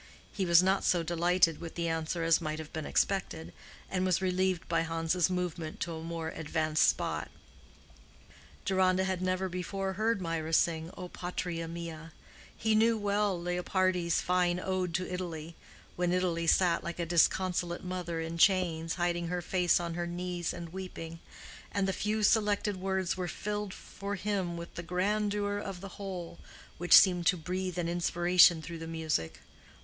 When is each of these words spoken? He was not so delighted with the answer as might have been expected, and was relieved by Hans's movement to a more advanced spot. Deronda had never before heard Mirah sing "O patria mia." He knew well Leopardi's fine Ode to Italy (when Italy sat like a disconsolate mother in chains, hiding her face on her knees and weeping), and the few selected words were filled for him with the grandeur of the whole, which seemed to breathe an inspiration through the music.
He 0.31 0.47
was 0.47 0.63
not 0.63 0.83
so 0.83 1.03
delighted 1.03 1.61
with 1.61 1.75
the 1.75 1.87
answer 1.87 2.23
as 2.23 2.41
might 2.41 2.57
have 2.57 2.73
been 2.73 2.87
expected, 2.87 3.53
and 3.87 4.03
was 4.03 4.19
relieved 4.19 4.67
by 4.67 4.81
Hans's 4.81 5.29
movement 5.29 5.79
to 5.81 5.93
a 5.93 6.01
more 6.01 6.29
advanced 6.29 6.87
spot. 6.89 7.29
Deronda 8.65 9.03
had 9.03 9.21
never 9.21 9.47
before 9.47 9.93
heard 9.93 10.19
Mirah 10.19 10.53
sing 10.53 10.89
"O 10.97 11.07
patria 11.07 11.67
mia." 11.67 12.13
He 12.57 12.73
knew 12.73 12.97
well 12.97 13.39
Leopardi's 13.39 14.21
fine 14.21 14.59
Ode 14.59 14.91
to 14.95 15.07
Italy 15.13 15.55
(when 15.95 16.11
Italy 16.13 16.47
sat 16.47 16.83
like 16.83 16.97
a 16.97 17.05
disconsolate 17.05 17.83
mother 17.83 18.19
in 18.19 18.39
chains, 18.39 18.95
hiding 18.95 19.27
her 19.27 19.43
face 19.43 19.79
on 19.79 19.93
her 19.93 20.07
knees 20.07 20.51
and 20.51 20.73
weeping), 20.73 21.19
and 21.71 21.87
the 21.87 21.93
few 21.93 22.23
selected 22.23 22.75
words 22.77 23.15
were 23.15 23.27
filled 23.27 23.71
for 23.71 24.15
him 24.15 24.57
with 24.57 24.73
the 24.73 24.81
grandeur 24.81 25.59
of 25.59 25.79
the 25.79 25.99
whole, 26.01 26.39
which 26.79 26.95
seemed 26.97 27.27
to 27.27 27.37
breathe 27.37 27.77
an 27.77 27.87
inspiration 27.87 28.63
through 28.63 28.79
the 28.79 28.87
music. 28.87 29.41